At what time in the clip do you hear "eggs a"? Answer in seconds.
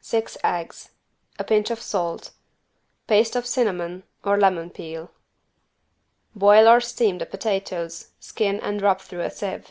0.42-1.44